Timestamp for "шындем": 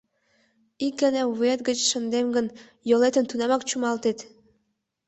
1.89-2.27